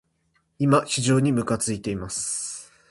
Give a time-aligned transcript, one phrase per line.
[0.57, 2.73] 今、非常にむかついています。